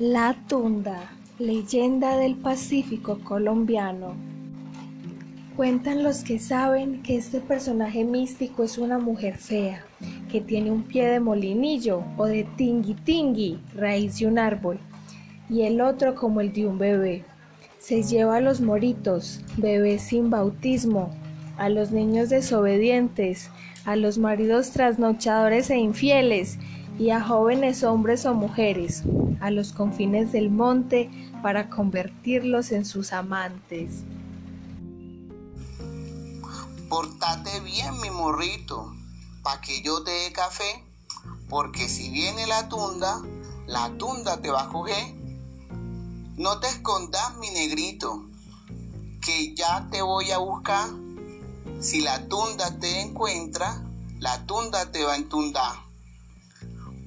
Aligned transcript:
La 0.00 0.34
Tunda, 0.48 1.12
leyenda 1.38 2.16
del 2.16 2.34
Pacífico 2.34 3.20
colombiano. 3.22 4.16
Cuentan 5.54 6.02
los 6.02 6.24
que 6.24 6.40
saben 6.40 7.00
que 7.04 7.16
este 7.16 7.40
personaje 7.40 8.02
místico 8.04 8.64
es 8.64 8.76
una 8.76 8.98
mujer 8.98 9.38
fea, 9.38 9.84
que 10.32 10.40
tiene 10.40 10.72
un 10.72 10.82
pie 10.82 11.06
de 11.06 11.20
molinillo 11.20 12.02
o 12.16 12.24
de 12.24 12.42
tingui 12.56 12.94
tingui, 12.94 13.60
raíz 13.76 14.18
de 14.18 14.26
un 14.26 14.40
árbol, 14.40 14.80
y 15.48 15.62
el 15.62 15.80
otro 15.80 16.16
como 16.16 16.40
el 16.40 16.52
de 16.52 16.66
un 16.66 16.76
bebé. 16.76 17.22
Se 17.78 18.02
lleva 18.02 18.38
a 18.38 18.40
los 18.40 18.60
moritos, 18.60 19.42
bebés 19.58 20.02
sin 20.02 20.28
bautismo, 20.28 21.10
a 21.56 21.68
los 21.68 21.92
niños 21.92 22.30
desobedientes, 22.30 23.48
a 23.84 23.94
los 23.94 24.18
maridos 24.18 24.72
trasnochadores 24.72 25.70
e 25.70 25.76
infieles, 25.76 26.58
y 26.98 27.10
a 27.10 27.22
jóvenes 27.22 27.82
hombres 27.82 28.24
o 28.24 28.34
mujeres 28.34 29.02
a 29.40 29.50
los 29.50 29.72
confines 29.72 30.32
del 30.32 30.50
monte 30.50 31.10
para 31.42 31.68
convertirlos 31.68 32.72
en 32.72 32.84
sus 32.84 33.12
amantes. 33.12 34.04
Portate 36.88 37.60
bien, 37.60 38.00
mi 38.00 38.10
morrito, 38.10 38.94
pa' 39.42 39.60
que 39.60 39.82
yo 39.82 40.02
te 40.04 40.10
dé 40.10 40.32
café, 40.32 40.84
porque 41.48 41.88
si 41.88 42.10
viene 42.10 42.46
la 42.46 42.68
tunda, 42.68 43.20
la 43.66 43.90
tunda 43.98 44.40
te 44.40 44.50
va 44.50 44.64
a 44.64 44.68
coger. 44.68 45.14
No 46.36 46.60
te 46.60 46.68
escondas, 46.68 47.36
mi 47.38 47.50
negrito, 47.50 48.24
que 49.20 49.54
ya 49.54 49.88
te 49.90 50.02
voy 50.02 50.30
a 50.30 50.38
buscar. 50.38 50.88
Si 51.80 52.00
la 52.00 52.28
tunda 52.28 52.78
te 52.78 53.00
encuentra, 53.00 53.84
la 54.20 54.46
tunda 54.46 54.90
te 54.92 55.04
va 55.04 55.14
a 55.14 55.16
entundar. 55.16 55.84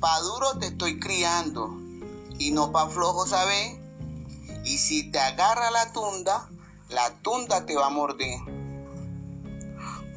Pa' 0.00 0.20
duro 0.20 0.58
te 0.58 0.66
estoy 0.66 1.00
criando 1.00 1.74
y 2.38 2.50
no 2.50 2.70
pa' 2.70 2.88
flojo, 2.88 3.26
¿sabes? 3.26 3.78
Y 4.64 4.78
si 4.78 5.10
te 5.10 5.18
agarra 5.18 5.70
la 5.70 5.90
tunda, 5.92 6.48
la 6.90 7.14
tunda 7.22 7.64
te 7.64 7.74
va 7.76 7.86
a 7.86 7.90
morder. 7.90 8.38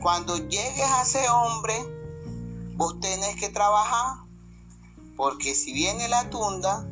Cuando 0.01 0.37
llegues 0.37 0.91
a 0.91 1.03
ese 1.03 1.29
hombre, 1.29 1.75
vos 2.75 2.99
tenés 2.99 3.37
que 3.37 3.49
trabajar, 3.49 4.17
porque 5.15 5.55
si 5.55 5.71
viene 5.71 6.09
la 6.09 6.29
tunda, 6.29 6.85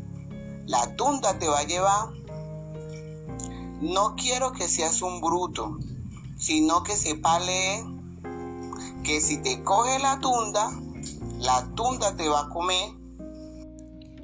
la 0.65 0.95
tunda 0.95 1.37
te 1.39 1.47
va 1.47 1.59
a 1.59 1.63
llevar. 1.63 2.09
No 3.81 4.15
quiero 4.15 4.53
que 4.53 4.67
seas 4.69 5.01
un 5.01 5.19
bruto, 5.19 5.77
sino 6.37 6.83
que 6.83 6.95
sepa 6.95 7.39
leer, 7.39 7.83
que 9.03 9.19
si 9.19 9.37
te 9.37 9.63
coge 9.63 9.99
la 9.99 10.19
tunda, 10.19 10.71
la 11.39 11.67
tunda 11.75 12.15
te 12.15 12.27
va 12.27 12.41
a 12.41 12.49
comer. 12.49 12.89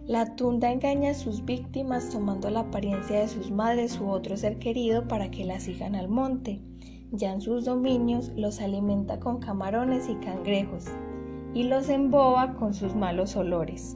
La 0.07 0.35
tunda 0.35 0.71
engaña 0.71 1.11
a 1.11 1.13
sus 1.13 1.45
víctimas 1.45 2.09
tomando 2.09 2.49
la 2.49 2.61
apariencia 2.61 3.19
de 3.19 3.27
sus 3.27 3.51
madres 3.51 3.99
u 3.99 4.09
otro 4.09 4.35
ser 4.35 4.57
querido 4.57 5.07
para 5.07 5.29
que 5.29 5.45
la 5.45 5.59
sigan 5.59 5.95
al 5.95 6.09
monte. 6.09 6.61
Ya 7.11 7.31
en 7.31 7.41
sus 7.41 7.65
dominios 7.65 8.31
los 8.35 8.59
alimenta 8.59 9.19
con 9.19 9.39
camarones 9.39 10.09
y 10.09 10.15
cangrejos 10.15 10.85
y 11.53 11.63
los 11.63 11.87
emboba 11.89 12.55
con 12.55 12.73
sus 12.73 12.95
malos 12.95 13.35
olores. 13.35 13.95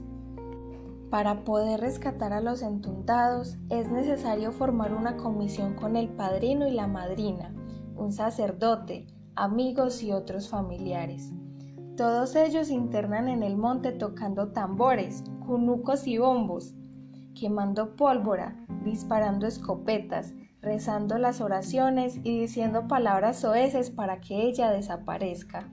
Para 1.10 1.44
poder 1.44 1.80
rescatar 1.80 2.34
a 2.34 2.42
los 2.42 2.62
entundados 2.62 3.58
es 3.70 3.90
necesario 3.90 4.52
formar 4.52 4.94
una 4.94 5.18
comisión 5.18 5.74
con 5.74 5.96
el 5.96 6.10
padrino 6.10 6.68
y 6.68 6.72
la 6.72 6.86
madrina, 6.86 7.54
un 7.96 8.12
sacerdote, 8.12 9.08
amigos 9.36 10.04
y 10.04 10.12
otros 10.12 10.50
familiares. 10.50 11.34
Todos 11.98 12.36
ellos 12.36 12.70
internan 12.70 13.28
en 13.28 13.42
el 13.42 13.58
monte 13.58 13.92
tocando 13.92 14.50
tambores, 14.50 15.24
cunucos 15.48 16.06
y 16.06 16.20
bombos, 16.20 16.76
quemando 17.34 17.96
pólvora, 17.96 18.56
disparando 18.84 19.48
escopetas, 19.48 20.36
rezando 20.62 21.18
las 21.18 21.42
oraciones 21.42 22.18
y 22.24 22.40
diciendo 22.42 22.88
palabras 22.88 23.40
soeces 23.40 23.90
para 23.90 24.22
que 24.22 24.44
ella 24.44 24.70
desaparezca. 24.70 25.72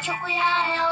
La 0.00 0.06
tunda, 0.06 0.12
mucho 0.12 0.12
cuidado. 0.22 0.89